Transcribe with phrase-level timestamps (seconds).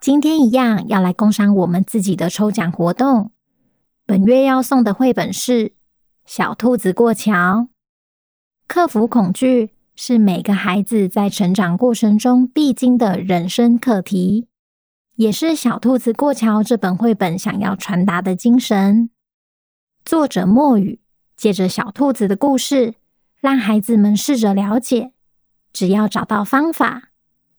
[0.00, 3.32] 今天一样要来工商我们自己的抽奖活动。
[4.06, 5.66] 本月要送的绘本是
[6.24, 7.32] 《小兔子过桥》。
[8.66, 14.48] 克服恐惧是每个孩子在成长过程中必经的人生课题，
[15.16, 19.10] 也是《小兔子过桥》这本绘本想要传达的精神。
[20.06, 21.00] 作者墨雨
[21.36, 22.94] 借着小兔子的故事，
[23.38, 25.12] 让孩子们试着了解，
[25.74, 27.10] 只要找到方法，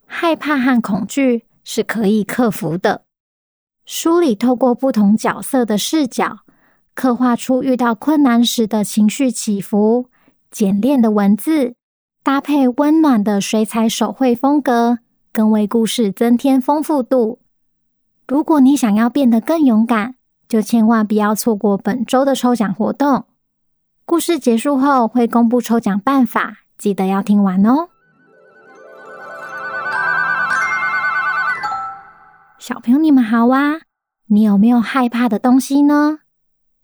[0.08, 1.45] 害怕和恐惧。
[1.64, 3.04] 是可以克服的。
[3.86, 6.40] 书里透过不同角色的视角，
[6.94, 10.08] 刻画出遇到困难时的情绪起伏。
[10.50, 11.76] 简练的文字
[12.23, 15.00] 搭配温暖的水彩手绘风格，
[15.32, 17.39] 更为故事增添丰富度。
[18.28, 20.16] 如果你想要变得更勇敢，
[20.48, 23.26] 就千万不要错过本周的抽奖活动。
[24.06, 27.91] 故事结束后会公布抽奖办法，记得要听完哦。
[32.62, 33.81] 小朋友，你们好啊！
[34.28, 36.20] 你有没有害怕的东西呢？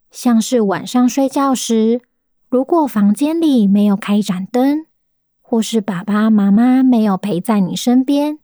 [0.10, 2.02] 像是晚上睡觉时，
[2.50, 4.88] 如果房间里没有开一盏灯，
[5.40, 8.40] 或是爸爸妈妈没有陪在你身边，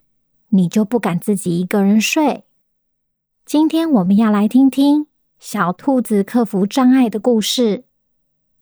[0.49, 2.43] 你就不敢自己一个人睡。
[3.47, 5.07] 今天我们要来听听
[5.39, 7.85] 小兔子克服障碍的故事。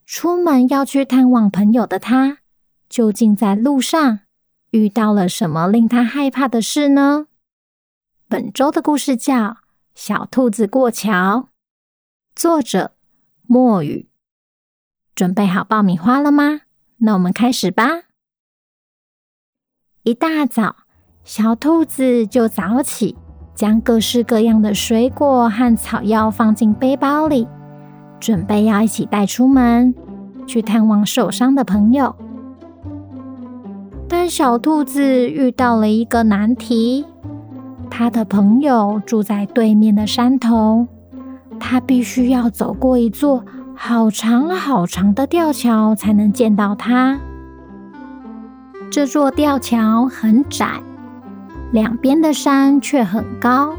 [0.06, 2.38] 出门要去探望朋友的他，
[2.88, 4.20] 究竟在路上
[4.70, 7.28] 遇到了什么令他害怕的事呢？
[8.31, 9.36] 本周的故事叫
[9.94, 11.12] 《小兔子过桥》，
[12.34, 12.94] 作者
[13.46, 14.08] 墨雨。
[15.14, 16.62] 准备好爆米花了吗？
[17.00, 18.03] 那我们开始吧。
[20.03, 20.78] 一大早，
[21.25, 23.18] 小兔子就早起，
[23.53, 27.46] 将各式各样的水果和草药放进背包里，
[28.22, 29.94] 准备要一起带出门
[30.47, 32.16] 去探望受伤的朋友。
[34.08, 37.06] 但小兔子遇到了一个难题。
[37.91, 40.88] 他的朋友住在对面的山头，
[41.59, 43.44] 他必须要走过一座
[43.75, 47.19] 好长好长的吊桥才能见到他。
[48.90, 50.81] 这座吊桥很窄，
[51.72, 53.75] 两边的山却很高，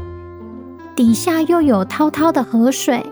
[0.95, 3.03] 底下又有滔滔的河水，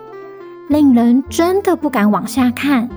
[0.68, 2.88] 令人真的不敢往下看。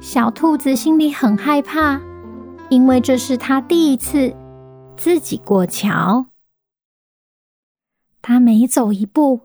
[0.00, 1.98] 小兔子心里很害怕，
[2.68, 4.34] 因为这是他第一次
[4.96, 6.26] 自己过桥。
[8.28, 9.42] 他每走一步，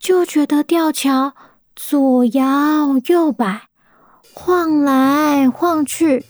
[0.00, 1.34] 就觉得吊桥
[1.76, 3.68] 左摇右摆，
[4.34, 6.24] 晃来晃去；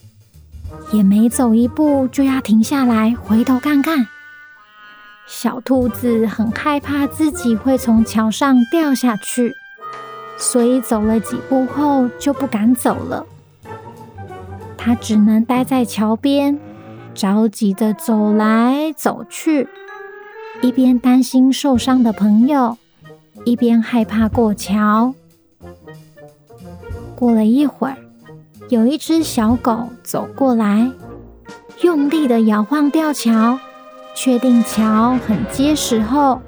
[0.93, 4.07] 也每走一步，就要停下来回头看看。
[5.27, 9.55] 小兔子很害怕自己会从桥上掉下去，
[10.37, 13.25] 所以走了几步后就不敢走了。
[14.77, 16.61] 他只能待在桥边，
[17.15, 19.67] 着急地走来走去。
[20.63, 22.77] 一边担心受伤的朋友，
[23.45, 25.15] 一边害怕过桥。
[27.15, 27.97] 过了一会儿，
[28.69, 30.91] 有一只小狗走过来，
[31.83, 33.59] 用力的摇晃吊桥，
[34.15, 36.41] 确定桥很结实后，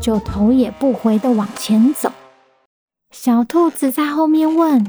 [0.00, 2.12] 就头也不回的往前走。
[3.10, 4.84] 小兔子在后面问：“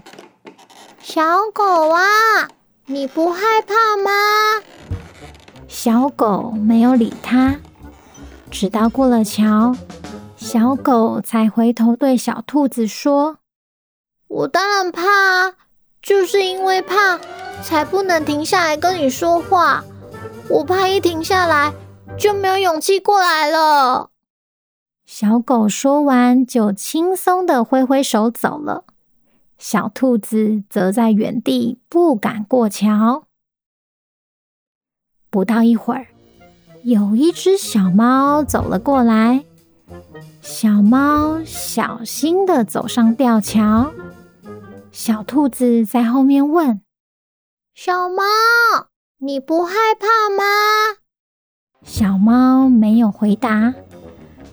[1.02, 1.24] 小
[1.54, 2.02] 狗啊，
[2.88, 4.12] 你不害怕吗？”
[5.68, 7.56] 小狗没有理它。
[8.52, 9.76] 直到过了桥，
[10.38, 13.40] 小狗才回头对小兔子说
[14.28, 15.54] ：“我当然怕啊，
[16.02, 17.20] 就是因为怕，
[17.62, 19.84] 才不能停下来跟你说话。
[20.50, 21.74] 我怕一停下来，
[22.18, 24.12] 就没有勇气过来了。”
[25.06, 28.86] 小狗说完，就轻松的挥挥手走了。
[29.58, 33.26] 小兔子则在原地不敢过桥。
[35.30, 36.08] 不到一会儿。
[36.86, 39.44] 有一只小猫走了过来。
[40.44, 43.92] 小猫小心地走上吊桥，
[44.92, 46.82] 小兔子在后面问
[47.74, 48.22] ：“小猫，
[49.18, 50.44] 你不害怕吗？”
[51.84, 53.74] 小猫没有回答，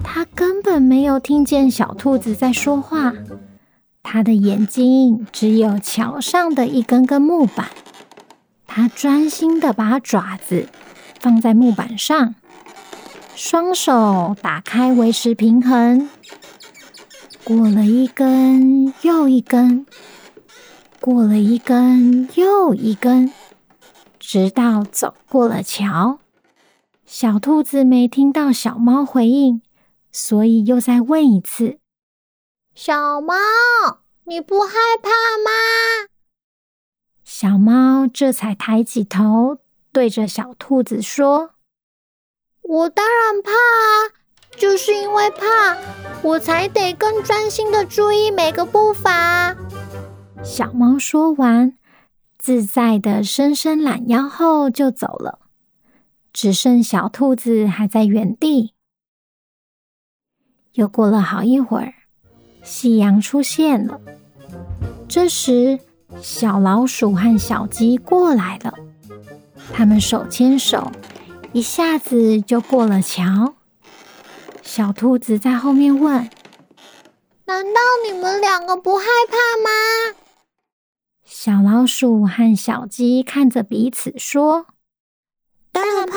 [0.02, 3.12] 它根本没有听见小兔子在说话。
[4.02, 7.68] 它的眼睛只有桥上的一根根木板，
[8.66, 10.66] 它专心地把爪子
[11.22, 12.34] 放在木板上。
[13.34, 16.10] 双手打开，维持平衡。
[17.44, 19.86] 过了一根又一根，
[21.00, 23.32] 过了一根又一根，
[24.20, 26.18] 直到走过了桥。
[27.06, 29.62] 小兔子没听到小猫回应，
[30.10, 31.78] 所以又再问一次
[32.74, 33.34] ：“小猫，
[34.24, 35.08] 你不害怕
[35.38, 36.08] 吗？”
[37.24, 39.58] 小猫这才抬起头，
[39.92, 41.50] 对着小兔子说。
[42.62, 44.16] 我当然怕啊，
[44.56, 45.76] 就是因为怕，
[46.22, 49.54] 我才得更专心的注意每个步伐。
[50.42, 51.76] 小猫说完，
[52.38, 55.40] 自在的伸伸懒腰后就走了，
[56.32, 58.74] 只剩小兔子还在原地。
[60.72, 61.92] 又过了好一会儿，
[62.62, 64.00] 夕阳出现了。
[65.06, 65.78] 这时，
[66.22, 68.74] 小老鼠和小鸡过来了，
[69.72, 70.90] 他们手牵手。
[71.52, 73.54] 一下子就过了桥，
[74.62, 76.30] 小兔子在后面问
[77.44, 79.68] ：“难道你们两个不害怕吗？”
[81.26, 84.64] 小老鼠和小鸡看着彼此说
[85.72, 86.16] ：“当然怕，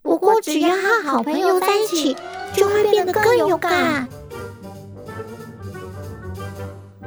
[0.00, 2.16] 不过只要和好朋友在一起，
[2.54, 4.06] 就会变得更勇敢。”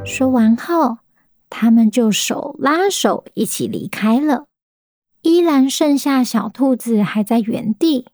[0.05, 0.97] 说完后，
[1.49, 4.47] 他们就手拉手一起离开了。
[5.25, 8.05] 依然剩下小兔子还在原地。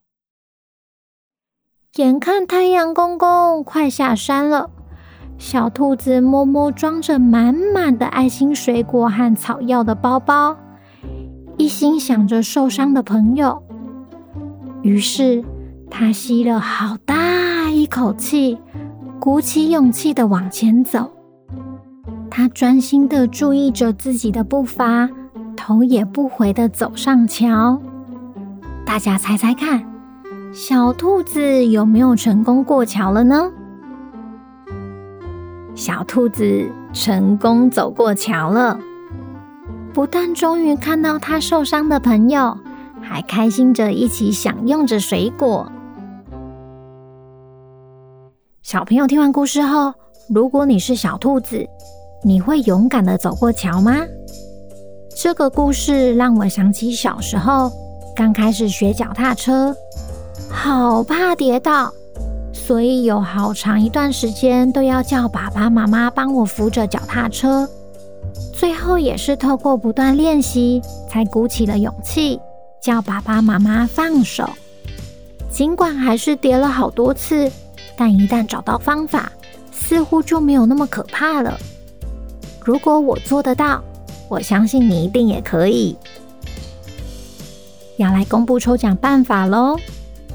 [1.96, 4.70] 眼看太阳公公快下山了，
[5.36, 10.56] 小兔子摸摸装着满满的爱心水果和草药的包包，
[11.58, 13.62] 一心想着受伤的朋友。
[14.80, 15.44] 于是，
[15.90, 18.56] 它吸了好大一口气，
[19.20, 21.12] 鼓起勇气的往前走。
[22.30, 25.10] 它专心的注意着自己的步伐。
[25.56, 27.80] 头也不回的走上桥，
[28.84, 29.84] 大家猜猜看，
[30.52, 33.50] 小兔子有没有成功过桥了呢？
[35.74, 38.78] 小兔子成功走过桥了，
[39.92, 42.56] 不但终于看到他受伤的朋友，
[43.00, 45.70] 还开心着一起享用着水果。
[48.62, 49.94] 小朋友听完故事后，
[50.28, 51.66] 如果你是小兔子，
[52.24, 53.96] 你会勇敢的走过桥吗？
[55.14, 57.70] 这个故事让我想起小时候
[58.16, 59.74] 刚开始学脚踏车，
[60.50, 61.92] 好怕跌倒，
[62.52, 67.68] 所以有好长一段时间都要叫爸爸妈妈帮我扶着脚踏车。
[68.52, 72.40] 最后也是透过不断练习，才鼓起了勇气
[72.80, 74.48] 叫爸爸妈妈放手。
[75.50, 77.50] 尽管还是跌了好多次，
[77.96, 79.30] 但一旦找到方法，
[79.70, 81.58] 似乎就没有那么可怕了。
[82.60, 83.82] 如果我做得到，
[84.32, 85.94] 我相信你一定也可以。
[87.98, 89.76] 要来公布抽奖办法喽，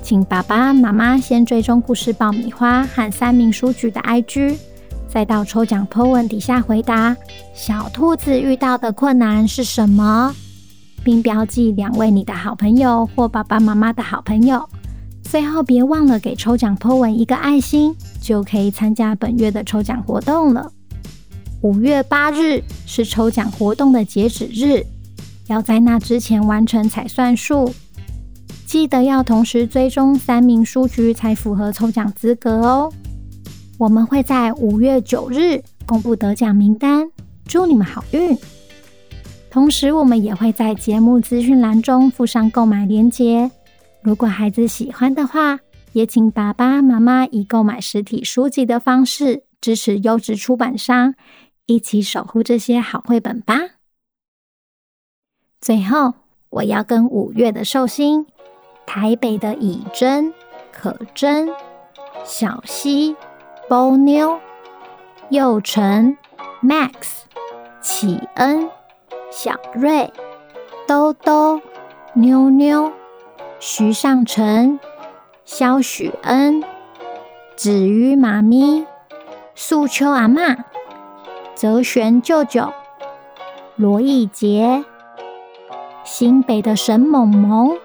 [0.04, 4.56] 请爸爸妈妈先追踪故事爆米花和三明书局的 IG，
[5.10, 7.18] 再到抽奖 po 文底下回答
[7.56, 10.32] 小兔子遇到的困难是什么，
[11.04, 14.70] 并标记两位你的好朋友或爸爸妈妈的好朋友。
[15.24, 20.72] 最后别忘了给抽奖 po 文一个爱心，就可以参加本月的抽奖活动了。
[21.62, 24.86] 五月八日是抽奖活动的截止日，
[25.48, 27.74] 要在那之前完成才算数。
[28.68, 32.94] 记得要同时追踪三名书局才符合抽奖资格哦。
[33.80, 37.10] 我们会在五月九日公布得奖名单，
[37.46, 38.38] 祝你们好运。
[39.50, 43.50] 同时，我们也会在节目资讯栏中附上购买链接。
[44.04, 45.60] 如果孩子喜欢的话，
[45.94, 51.16] 也请爸爸妈妈以购买实体书籍的方式支持优质出版商。
[51.68, 53.56] 一起守护这些好绘本吧！
[55.60, 56.14] 最后，
[56.50, 58.26] 我要跟五月的寿星、
[58.86, 60.34] 台北的以真、
[60.72, 61.50] 可真、
[62.24, 63.18] 小溪、
[63.68, 64.40] 波妞、
[65.30, 66.18] 佑辰、
[66.64, 67.24] Max、
[67.82, 68.70] 启恩、
[69.30, 70.14] 小瑞、
[70.88, 71.62] 兜兜、
[72.14, 72.94] 妞妞、
[73.60, 74.80] 徐尚成、
[75.44, 76.64] 萧许恩、
[77.58, 78.86] 子瑜妈咪、
[79.54, 80.64] 素秋阿嬷。
[81.58, 82.72] 泽璇舅舅、
[83.78, 84.86] 罗艺杰、
[86.04, 87.80] 新北的沈萌萌、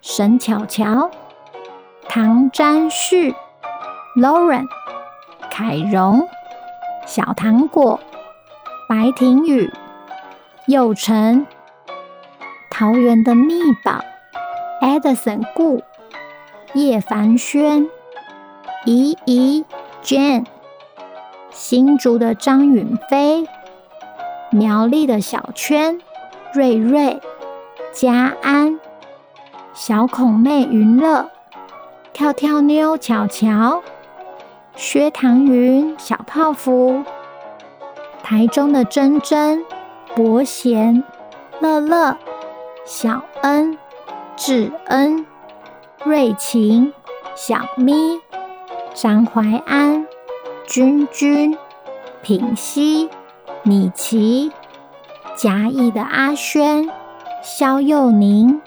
[0.00, 1.10] 沈巧巧、
[2.08, 3.34] 唐詹旭、
[4.16, 4.66] Lauren、
[5.50, 6.28] 凯荣、
[7.04, 7.98] 小糖果、
[8.88, 9.72] 白庭宇、
[10.68, 11.48] 佑成、
[12.70, 14.04] 桃园的蜜宝、
[14.80, 15.82] Edison 顾、
[16.74, 17.88] 叶凡轩、
[18.84, 19.64] 怡怡、
[20.04, 20.46] Jane、
[21.58, 23.48] 新竹的张允飞、
[24.50, 26.02] 苗栗的小圈、
[26.52, 27.18] 瑞瑞、
[27.94, 28.78] 嘉安、
[29.72, 31.30] 小孔妹云乐、
[32.12, 33.82] 跳跳妞巧巧、
[34.74, 37.02] 薛唐云、小泡芙、
[38.22, 39.64] 台中的珍珍、
[40.14, 41.02] 博贤、
[41.60, 42.18] 乐乐、
[42.84, 43.78] 小恩、
[44.36, 45.24] 智恩、
[46.04, 46.92] 瑞晴、
[47.34, 48.20] 小咪、
[48.92, 50.06] 张怀安、
[50.66, 51.56] 君君、
[52.22, 53.08] 品熙、
[53.62, 54.50] 米奇、
[55.36, 56.90] 嘉义的阿轩、
[57.40, 58.60] 萧佑宁、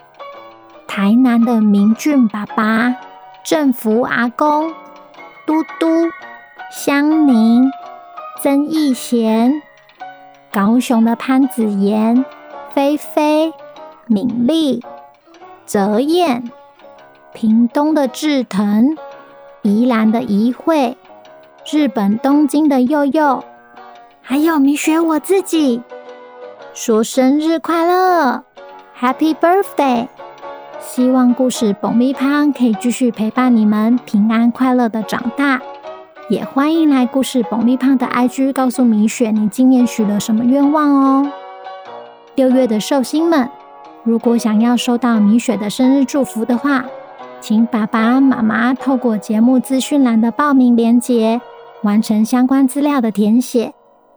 [0.87, 2.95] 台南的明俊爸爸、
[3.43, 4.73] 郑福阿公、
[5.45, 6.09] 嘟嘟、
[6.71, 7.69] 香宁、
[8.41, 9.61] 曾义贤、
[10.53, 12.23] 高雄的潘子妍、
[12.73, 13.53] 菲菲、
[14.05, 14.81] 敏丽、
[15.65, 16.49] 泽燕、
[17.33, 18.97] 屏东的志腾、
[19.63, 20.95] 宜兰的怡慧、
[21.71, 23.43] 日本东京的佑佑，
[24.21, 25.83] 还有米雪我自己，
[26.73, 28.43] 说生日快乐
[28.99, 30.07] ，Happy Birthday！
[30.79, 35.61] 希望故事爆米花可以继续陪伴你们平安快乐的长大，
[36.27, 41.31] 也欢迎来故事爆米花的 IG 告诉米雪你今年许了什么愿望哦。
[42.33, 43.47] 六月的寿星们，
[44.03, 46.85] 如果想要收到米雪的生日祝福的话，
[47.39, 51.39] 请爸爸妈妈透过节目资讯栏的报名链接
[51.83, 53.73] 完成相关资料的填写。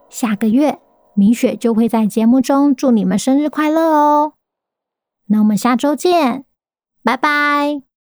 [0.09, 0.79] 下个月
[1.15, 4.33] 米雪就会在节目中祝你们生日快乐哦。
[5.27, 6.45] 那我们下周见。
[7.03, 7.92] 拜拜。